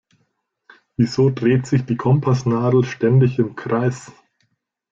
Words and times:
Wieso 0.97 1.29
dreht 1.29 1.67
sich 1.67 1.85
die 1.85 1.95
Kompassnadel 1.95 2.83
ständig 2.85 3.37
im 3.37 3.55
Kreis? 3.55 4.11